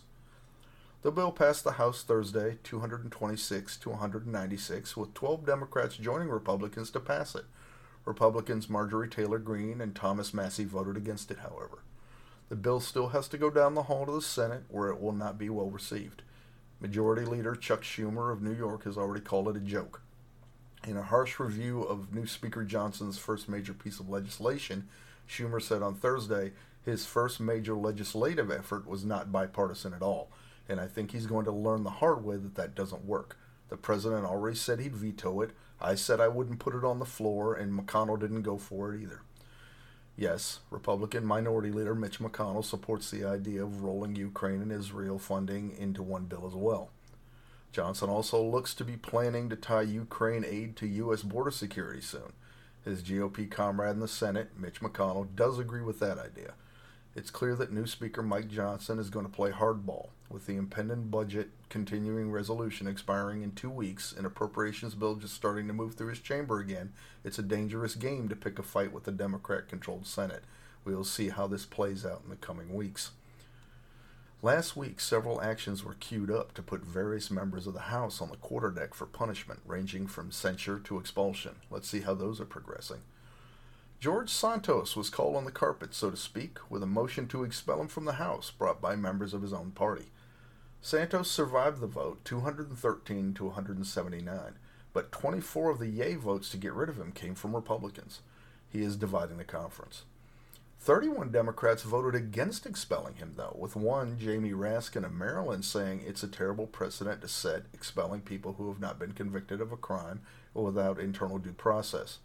The 1.02 1.10
bill 1.10 1.32
passed 1.32 1.64
the 1.64 1.72
House 1.72 2.04
Thursday, 2.04 2.58
226 2.62 3.76
to 3.78 3.90
196, 3.90 4.96
with 4.96 5.14
12 5.14 5.44
Democrats 5.44 5.96
joining 5.96 6.28
Republicans 6.28 6.90
to 6.92 7.00
pass 7.00 7.34
it. 7.34 7.44
Republicans 8.04 8.70
Marjorie 8.70 9.08
Taylor 9.08 9.40
Greene 9.40 9.80
and 9.80 9.94
Thomas 9.94 10.32
Massie 10.32 10.64
voted 10.64 10.96
against 10.96 11.32
it, 11.32 11.38
however. 11.38 11.78
The 12.48 12.56
bill 12.56 12.78
still 12.80 13.08
has 13.08 13.26
to 13.28 13.38
go 13.38 13.50
down 13.50 13.74
the 13.74 13.84
hall 13.84 14.06
to 14.06 14.12
the 14.12 14.22
Senate, 14.22 14.62
where 14.68 14.88
it 14.88 15.00
will 15.00 15.12
not 15.12 15.36
be 15.36 15.50
well 15.50 15.68
received. 15.68 16.22
Majority 16.80 17.24
Leader 17.24 17.56
Chuck 17.56 17.82
Schumer 17.82 18.32
of 18.32 18.42
New 18.42 18.54
York 18.54 18.84
has 18.84 18.96
already 18.96 19.22
called 19.22 19.48
it 19.48 19.56
a 19.56 19.60
joke. 19.60 20.02
In 20.86 20.96
a 20.96 21.02
harsh 21.02 21.40
review 21.40 21.82
of 21.82 22.14
new 22.14 22.26
Speaker 22.26 22.62
Johnson's 22.62 23.18
first 23.18 23.48
major 23.48 23.74
piece 23.74 23.98
of 23.98 24.08
legislation, 24.08 24.86
Schumer 25.28 25.60
said 25.60 25.82
on 25.82 25.96
Thursday 25.96 26.52
his 26.84 27.04
first 27.04 27.40
major 27.40 27.74
legislative 27.74 28.50
effort 28.52 28.86
was 28.86 29.04
not 29.04 29.32
bipartisan 29.32 29.92
at 29.92 30.02
all, 30.02 30.30
and 30.68 30.78
I 30.78 30.86
think 30.86 31.10
he's 31.10 31.26
going 31.26 31.46
to 31.46 31.50
learn 31.50 31.82
the 31.82 31.90
hard 31.90 32.24
way 32.24 32.36
that 32.36 32.54
that 32.54 32.76
doesn't 32.76 33.04
work. 33.04 33.36
The 33.70 33.76
president 33.76 34.24
already 34.24 34.56
said 34.56 34.78
he'd 34.78 34.94
veto 34.94 35.40
it. 35.40 35.50
I 35.80 35.96
said 35.96 36.20
I 36.20 36.28
wouldn't 36.28 36.60
put 36.60 36.76
it 36.76 36.84
on 36.84 37.00
the 37.00 37.04
floor, 37.04 37.54
and 37.54 37.72
McConnell 37.72 38.20
didn't 38.20 38.42
go 38.42 38.56
for 38.56 38.94
it 38.94 39.02
either. 39.02 39.22
Yes, 40.18 40.60
Republican 40.70 41.26
Minority 41.26 41.70
Leader 41.70 41.94
Mitch 41.94 42.20
McConnell 42.20 42.64
supports 42.64 43.10
the 43.10 43.24
idea 43.24 43.62
of 43.62 43.82
rolling 43.82 44.16
Ukraine 44.16 44.62
and 44.62 44.72
Israel 44.72 45.18
funding 45.18 45.76
into 45.76 46.02
one 46.02 46.24
bill 46.24 46.46
as 46.46 46.54
well. 46.54 46.90
Johnson 47.70 48.08
also 48.08 48.42
looks 48.42 48.72
to 48.74 48.84
be 48.84 48.96
planning 48.96 49.50
to 49.50 49.56
tie 49.56 49.82
Ukraine 49.82 50.42
aid 50.42 50.74
to 50.76 50.86
U.S. 50.86 51.20
border 51.22 51.50
security 51.50 52.00
soon. 52.00 52.32
His 52.82 53.02
GOP 53.02 53.50
comrade 53.50 53.90
in 53.90 54.00
the 54.00 54.08
Senate, 54.08 54.52
Mitch 54.58 54.80
McConnell, 54.80 55.28
does 55.36 55.58
agree 55.58 55.82
with 55.82 55.98
that 56.00 56.18
idea. 56.18 56.54
It's 57.14 57.30
clear 57.30 57.54
that 57.56 57.72
new 57.72 57.86
Speaker 57.86 58.22
Mike 58.22 58.48
Johnson 58.48 58.98
is 58.98 59.10
going 59.10 59.26
to 59.26 59.32
play 59.32 59.50
hardball. 59.50 60.08
With 60.30 60.46
the 60.46 60.56
impending 60.56 61.08
budget 61.08 61.50
continuing 61.68 62.30
resolution 62.30 62.86
expiring 62.86 63.42
in 63.42 63.52
two 63.52 63.70
weeks 63.70 64.14
and 64.16 64.26
appropriations 64.26 64.94
bill 64.94 65.16
just 65.16 65.34
starting 65.34 65.66
to 65.66 65.72
move 65.72 65.94
through 65.94 66.08
his 66.08 66.20
chamber 66.20 66.60
again, 66.60 66.92
it's 67.24 67.38
a 67.38 67.42
dangerous 67.42 67.94
game 67.94 68.28
to 68.28 68.36
pick 68.36 68.58
a 68.58 68.62
fight 68.62 68.92
with 68.92 69.04
the 69.04 69.12
Democrat 69.12 69.68
controlled 69.68 70.06
Senate. 70.06 70.44
We 70.84 70.94
will 70.94 71.04
see 71.04 71.30
how 71.30 71.46
this 71.46 71.66
plays 71.66 72.06
out 72.06 72.22
in 72.24 72.30
the 72.30 72.36
coming 72.36 72.74
weeks. 72.74 73.10
Last 74.42 74.76
week, 74.76 75.00
several 75.00 75.40
actions 75.40 75.82
were 75.82 75.94
queued 75.94 76.30
up 76.30 76.52
to 76.54 76.62
put 76.62 76.84
various 76.84 77.30
members 77.30 77.66
of 77.66 77.74
the 77.74 77.80
House 77.80 78.20
on 78.20 78.28
the 78.28 78.36
quarterdeck 78.36 78.94
for 78.94 79.06
punishment, 79.06 79.60
ranging 79.66 80.06
from 80.06 80.30
censure 80.30 80.78
to 80.78 80.98
expulsion. 80.98 81.56
Let's 81.70 81.88
see 81.88 82.02
how 82.02 82.14
those 82.14 82.40
are 82.40 82.44
progressing. 82.44 83.00
George 83.98 84.28
Santos 84.28 84.94
was 84.94 85.08
called 85.08 85.36
on 85.36 85.46
the 85.46 85.50
carpet, 85.50 85.94
so 85.94 86.10
to 86.10 86.16
speak, 86.16 86.58
with 86.70 86.82
a 86.82 86.86
motion 86.86 87.26
to 87.28 87.44
expel 87.44 87.80
him 87.80 87.88
from 87.88 88.04
the 88.04 88.12
House 88.12 88.50
brought 88.50 88.80
by 88.80 88.94
members 88.94 89.32
of 89.32 89.40
his 89.40 89.54
own 89.54 89.70
party. 89.70 90.10
Santos 90.86 91.28
survived 91.28 91.80
the 91.80 91.88
vote, 91.88 92.24
213 92.24 93.34
to 93.34 93.44
179, 93.46 94.38
but 94.92 95.10
24 95.10 95.70
of 95.70 95.80
the 95.80 95.88
yay 95.88 96.14
votes 96.14 96.48
to 96.50 96.56
get 96.56 96.72
rid 96.74 96.88
of 96.88 96.96
him 96.96 97.10
came 97.10 97.34
from 97.34 97.56
Republicans. 97.56 98.20
He 98.68 98.82
is 98.84 98.94
dividing 98.94 99.38
the 99.38 99.42
conference. 99.42 100.04
31 100.78 101.32
Democrats 101.32 101.82
voted 101.82 102.14
against 102.14 102.66
expelling 102.66 103.16
him, 103.16 103.32
though, 103.36 103.56
with 103.58 103.74
one, 103.74 104.16
Jamie 104.16 104.52
Raskin 104.52 105.04
of 105.04 105.12
Maryland, 105.12 105.64
saying 105.64 106.04
it's 106.06 106.22
a 106.22 106.28
terrible 106.28 106.68
precedent 106.68 107.20
to 107.22 107.26
set 107.26 107.64
expelling 107.74 108.20
people 108.20 108.52
who 108.52 108.68
have 108.68 108.78
not 108.78 108.96
been 108.96 109.10
convicted 109.10 109.60
of 109.60 109.72
a 109.72 109.76
crime 109.76 110.20
or 110.54 110.66
without 110.66 111.00
internal 111.00 111.38
due 111.38 111.52
process. 111.52 112.18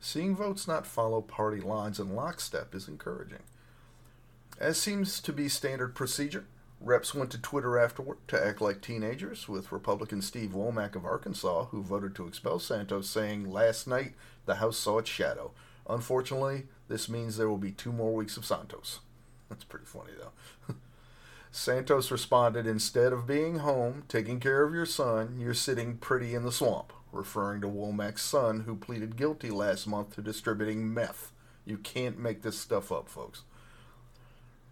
Seeing 0.00 0.34
votes 0.34 0.66
not 0.66 0.88
follow 0.88 1.20
party 1.20 1.60
lines 1.60 2.00
in 2.00 2.16
lockstep 2.16 2.74
is 2.74 2.88
encouraging. 2.88 3.44
As 4.58 4.76
seems 4.76 5.20
to 5.20 5.32
be 5.32 5.48
standard 5.48 5.94
procedure, 5.94 6.46
reps 6.80 7.14
went 7.14 7.30
to 7.32 7.38
Twitter 7.38 7.78
afterward 7.78 8.18
to 8.28 8.44
act 8.44 8.60
like 8.60 8.80
teenagers, 8.80 9.48
with 9.48 9.72
Republican 9.72 10.22
Steve 10.22 10.50
Womack 10.50 10.94
of 10.94 11.04
Arkansas, 11.04 11.66
who 11.66 11.82
voted 11.82 12.14
to 12.14 12.26
expel 12.26 12.58
Santos, 12.58 13.08
saying 13.08 13.50
last 13.50 13.86
night 13.86 14.14
the 14.46 14.56
House 14.56 14.76
saw 14.76 14.98
its 14.98 15.10
shadow. 15.10 15.52
Unfortunately, 15.88 16.66
this 16.88 17.08
means 17.08 17.36
there 17.36 17.48
will 17.48 17.58
be 17.58 17.72
two 17.72 17.92
more 17.92 18.14
weeks 18.14 18.36
of 18.36 18.44
Santos. 18.44 19.00
That's 19.48 19.64
pretty 19.64 19.86
funny, 19.86 20.12
though. 20.18 20.74
Santos 21.50 22.10
responded, 22.10 22.66
Instead 22.66 23.12
of 23.12 23.26
being 23.26 23.58
home, 23.60 24.04
taking 24.08 24.38
care 24.38 24.62
of 24.64 24.74
your 24.74 24.86
son, 24.86 25.38
you're 25.40 25.54
sitting 25.54 25.96
pretty 25.96 26.34
in 26.34 26.44
the 26.44 26.52
swamp, 26.52 26.92
referring 27.10 27.60
to 27.62 27.66
Womack's 27.66 28.22
son, 28.22 28.60
who 28.60 28.76
pleaded 28.76 29.16
guilty 29.16 29.50
last 29.50 29.86
month 29.86 30.14
to 30.14 30.22
distributing 30.22 30.92
meth. 30.92 31.32
You 31.64 31.78
can't 31.78 32.18
make 32.18 32.42
this 32.42 32.58
stuff 32.58 32.92
up, 32.92 33.08
folks. 33.08 33.42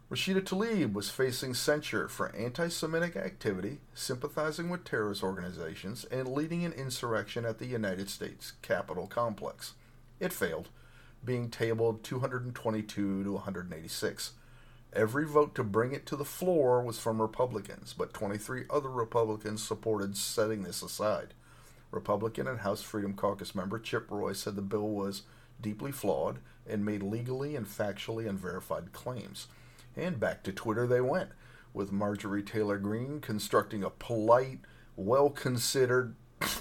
Rashida 0.09 0.41
Tlaib 0.41 0.93
was 0.93 1.11
facing 1.11 1.53
censure 1.53 2.07
for 2.07 2.33
anti 2.37 2.69
Semitic 2.69 3.17
activity, 3.17 3.79
sympathizing 3.93 4.69
with 4.69 4.85
terrorist 4.85 5.25
organizations, 5.25 6.05
and 6.05 6.29
leading 6.29 6.65
an 6.65 6.73
insurrection 6.73 7.45
at 7.45 7.59
the 7.59 7.67
United 7.67 8.09
States 8.09 8.53
Capitol 8.63 9.09
complex. 9.09 9.75
It 10.21 10.33
failed 10.33 10.69
being 11.25 11.51
tabled 11.51 12.05
222 12.05 13.25
to 13.25 13.33
186. 13.33 14.33
Every 14.93 15.27
vote 15.27 15.57
to 15.57 15.65
bring 15.65 15.91
it 15.91 16.07
to 16.07 16.15
the 16.15 16.25
floor 16.25 16.83
was 16.83 17.01
from 17.01 17.21
Republicans, 17.21 17.93
but 17.93 18.15
23 18.15 18.63
other 18.71 18.89
Republicans 18.89 19.61
supported 19.61 20.17
setting 20.17 20.63
this 20.63 20.83
aside. 20.83 21.35
Republican 21.91 22.47
and 22.47 22.61
House 22.61 22.81
Freedom 22.81 23.13
Caucus 23.13 23.57
member 23.57 23.81
Chip 23.81 24.09
Roy 24.09 24.35
said 24.35 24.55
the 24.55 24.63
bill 24.63 24.89
was 24.89 25.23
deeply 25.61 25.91
flawed 25.91 26.39
and 26.65 26.85
made 26.85 27.03
legally 27.03 27.57
and 27.57 27.67
factually 27.67 28.29
unverified 28.29 28.93
claims. 28.93 29.49
And 29.97 30.21
back 30.21 30.43
to 30.45 30.53
Twitter 30.53 30.87
they 30.87 31.01
went, 31.01 31.31
with 31.73 31.93
Marjorie 31.93 32.43
Taylor 32.43 32.79
Greene 32.79 33.21
constructing 33.21 33.83
a 33.83 33.91
polite, 33.91 34.61
well 34.95 35.31
considered. 35.31 36.15
I'm 36.41 36.57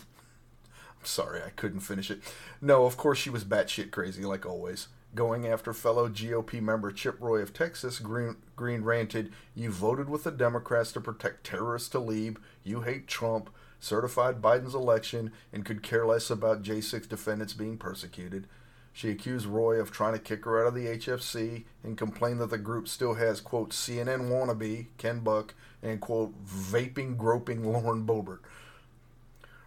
sorry, 1.03 1.41
I 1.43 1.49
couldn't 1.49 1.81
finish 1.81 2.09
it. 2.09 2.21
No, 2.61 2.85
of 2.85 2.97
course 2.97 3.17
she 3.17 3.29
was 3.29 3.43
batshit 3.43 3.91
crazy, 3.91 4.23
like 4.23 4.45
always. 4.45 4.87
Going 5.13 5.47
after 5.47 5.73
fellow 5.73 6.09
GOP 6.09 6.61
member 6.61 6.91
Chip 6.91 7.17
Roy 7.21 7.39
of 7.39 7.53
Texas, 7.53 7.99
Greene, 7.99 8.35
Greene 8.55 8.83
ranted, 8.83 9.31
You 9.53 9.71
voted 9.71 10.09
with 10.09 10.25
the 10.25 10.31
Democrats 10.31 10.91
to 10.93 11.01
protect 11.01 11.45
terrorist 11.45 11.93
Tlaib. 11.93 12.37
You 12.63 12.81
hate 12.81 13.07
Trump, 13.07 13.49
certified 13.79 14.41
Biden's 14.41 14.75
election, 14.75 15.31
and 15.53 15.63
could 15.63 15.83
care 15.83 16.05
less 16.05 16.29
about 16.29 16.63
J6 16.63 17.07
defendants 17.07 17.53
being 17.53 17.77
persecuted. 17.77 18.47
She 18.95 19.09
accused 19.09 19.45
Roy 19.45 19.75
of 19.75 19.91
trying 19.91 20.13
to 20.13 20.19
kick 20.19 20.45
her 20.45 20.61
out 20.61 20.67
of 20.67 20.73
the 20.73 20.85
HFC 20.85 21.65
and 21.83 21.97
complained 21.97 22.39
that 22.39 22.49
the 22.49 22.57
group 22.57 22.87
still 22.87 23.15
has, 23.15 23.41
quote, 23.41 23.71
CNN 23.71 24.29
wannabe, 24.29 24.85
Ken 24.97 25.19
Buck, 25.19 25.53
and, 25.83 25.99
quote, 25.99 26.33
vaping, 26.45 27.17
groping 27.17 27.65
Lauren 27.65 28.05
Boebert. 28.05 28.39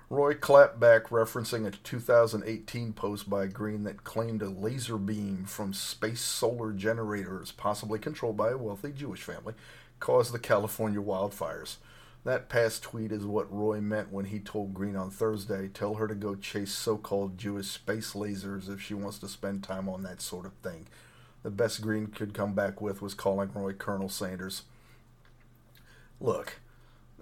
Roy 0.09 0.33
clapped 0.33 0.81
back, 0.81 1.11
referencing 1.11 1.67
a 1.67 1.71
2018 1.71 2.95
post 2.95 3.29
by 3.29 3.47
Greene 3.49 3.85
that 3.85 4.03
claimed 4.03 4.41
a 4.41 4.49
laser 4.49 4.97
beam 4.97 5.45
from 5.45 5.75
space 5.75 6.23
solar 6.23 6.73
generators, 6.73 7.53
possibly 7.53 7.99
controlled 7.99 8.39
by 8.39 8.53
a 8.53 8.57
wealthy 8.57 8.93
Jewish 8.93 9.23
family, 9.23 9.53
caused 10.01 10.33
the 10.33 10.39
California 10.39 11.03
wildfires. 11.03 11.77
That 12.29 12.51
past 12.51 12.83
tweet 12.83 13.11
is 13.11 13.25
what 13.25 13.51
Roy 13.51 13.81
meant 13.81 14.13
when 14.13 14.27
he 14.27 14.39
told 14.39 14.75
Greene 14.75 14.97
on 14.97 15.11
Thursday, 15.11 15.67
tell 15.67 15.95
her 15.95 16.07
to 16.07 16.15
go 16.15 16.35
chase 16.35 16.73
so 16.75 16.99
called 16.99 17.39
Jewish 17.39 17.69
space 17.69 18.13
lasers 18.13 18.69
if 18.69 18.83
she 18.83 18.93
wants 18.93 19.19
to 19.21 19.29
spend 19.29 19.65
time 19.65 19.89
on 19.89 20.03
that 20.03 20.21
sort 20.21 20.45
of 20.45 20.53
thing. 20.63 20.89
The 21.43 21.51
best 21.51 21.81
Greene 21.81 22.09
could 22.09 22.35
come 22.35 22.53
back 22.53 22.83
with 22.83 23.01
was 23.01 23.15
calling 23.15 23.51
Roy 23.55 23.73
Colonel 23.73 24.11
Sanders. 24.11 24.65
Look, 26.21 26.61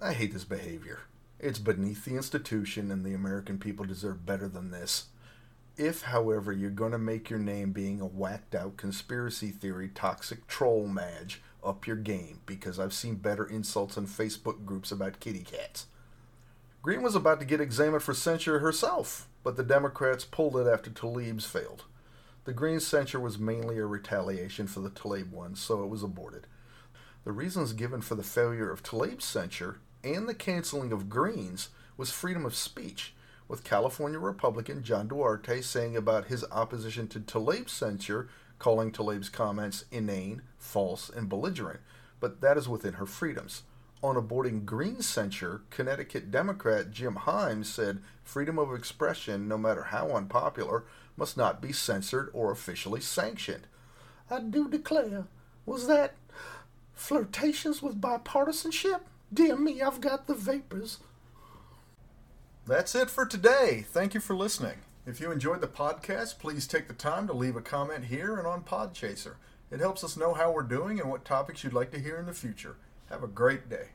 I 0.01 0.11
hate 0.11 0.33
this 0.33 0.43
behavior. 0.43 1.03
It's 1.39 1.59
beneath 1.59 2.03
the 2.03 2.17
institution, 2.17 2.91
and 2.91 3.05
the 3.05 3.13
American 3.13 3.59
people 3.59 3.85
deserve 3.85 4.25
better 4.25 4.49
than 4.49 4.71
this. 4.71 5.05
If, 5.77 6.01
however, 6.01 6.51
you're 6.51 6.69
going 6.69 6.91
to 6.91 6.97
make 6.97 7.29
your 7.29 7.39
name 7.39 7.71
being 7.71 8.01
a 8.01 8.05
whacked 8.05 8.55
out 8.55 8.75
conspiracy 8.75 9.51
theory 9.51 9.87
toxic 9.87 10.47
troll 10.47 10.85
madge, 10.85 11.41
up 11.63 11.87
your 11.87 11.95
game 11.95 12.41
because 12.45 12.79
I've 12.79 12.93
seen 12.93 13.15
better 13.15 13.45
insults 13.45 13.97
in 13.97 14.07
Facebook 14.07 14.65
groups 14.65 14.91
about 14.91 15.19
kitty 15.19 15.43
cats. 15.43 15.87
Greene 16.81 17.01
was 17.01 17.15
about 17.15 17.39
to 17.39 17.45
get 17.45 17.59
examined 17.59 18.03
for 18.03 18.13
censure 18.13 18.59
herself, 18.59 19.27
but 19.43 19.57
the 19.57 19.63
Democrats 19.63 20.23
pulled 20.23 20.55
it 20.55 20.67
after 20.67 20.89
Tlaib's 20.89 21.45
failed. 21.45 21.83
The 22.45 22.53
Greene 22.53 22.79
censure 22.79 23.19
was 23.19 23.37
mainly 23.37 23.77
a 23.77 23.85
retaliation 23.85 24.67
for 24.67 24.79
the 24.79 24.89
Tlaib 24.89 25.31
one, 25.31 25.55
so 25.55 25.83
it 25.83 25.89
was 25.89 26.01
aborted. 26.01 26.47
The 27.25 27.33
reasons 27.33 27.73
given 27.73 27.99
for 27.99 28.15
the 28.15 28.23
failure 28.23 28.71
of 28.71 28.83
Tlaib's 28.83 29.25
censure 29.25 29.79
and 30.01 30.29
the 30.29 30.33
canceling 30.33 30.93
of 30.93 31.09
Greene's 31.09 31.69
was 31.97 32.11
freedom 32.11 32.45
of 32.45 32.55
speech, 32.55 33.13
with 33.49 33.65
California 33.65 34.19
Republican 34.19 34.83
John 34.83 35.07
Duarte 35.09 35.61
saying 35.61 35.97
about 35.97 36.27
his 36.27 36.45
opposition 36.51 37.07
to 37.09 37.19
Tlaib's 37.19 37.73
censure, 37.73 38.29
calling 38.59 38.91
Tlaib's 38.91 39.29
comments 39.29 39.85
inane, 39.91 40.41
false, 40.57 41.09
and 41.09 41.29
belligerent, 41.29 41.79
but 42.19 42.41
that 42.41 42.57
is 42.57 42.67
within 42.67 42.93
her 42.93 43.05
freedoms. 43.05 43.63
On 44.03 44.15
aborting 44.15 44.63
Greene's 44.63 45.07
censure, 45.07 45.61
Connecticut 45.69 46.29
Democrat 46.29 46.91
Jim 46.91 47.15
Himes 47.15 47.65
said 47.65 48.01
freedom 48.23 48.59
of 48.59 48.73
expression, 48.73 49.47
no 49.47 49.57
matter 49.57 49.83
how 49.83 50.09
unpopular, 50.11 50.85
must 51.15 51.35
not 51.35 51.61
be 51.61 51.71
censored 51.71 52.29
or 52.33 52.51
officially 52.51 53.01
sanctioned. 53.01 53.65
I 54.29 54.39
do 54.39 54.69
declare, 54.69 55.25
was 55.65 55.87
that 55.87 56.15
flirtations 56.93 57.81
with 57.81 57.99
bipartisanship? 57.99 59.01
Dear 59.33 59.57
me, 59.57 59.81
I've 59.81 60.01
got 60.01 60.27
the 60.27 60.35
vapors. 60.35 60.99
That's 62.67 62.93
it 62.95 63.09
for 63.09 63.25
today. 63.25 63.85
Thank 63.87 64.13
you 64.13 64.19
for 64.19 64.35
listening. 64.35 64.77
If 65.07 65.21
you 65.21 65.31
enjoyed 65.31 65.61
the 65.61 65.67
podcast, 65.67 66.37
please 66.37 66.67
take 66.67 66.89
the 66.89 66.93
time 66.93 67.27
to 67.27 67.33
leave 67.33 67.55
a 67.55 67.61
comment 67.61 68.03
here 68.03 68.35
and 68.37 68.45
on 68.45 68.61
Podchaser. 68.61 69.35
It 69.71 69.79
helps 69.79 70.03
us 70.03 70.17
know 70.17 70.33
how 70.33 70.51
we're 70.51 70.63
doing 70.63 70.99
and 70.99 71.09
what 71.09 71.23
topics 71.23 71.63
you'd 71.63 71.71
like 71.71 71.91
to 71.91 71.99
hear 71.99 72.17
in 72.17 72.25
the 72.25 72.33
future. 72.33 72.75
Have 73.09 73.23
a 73.23 73.27
great 73.27 73.69
day. 73.69 73.91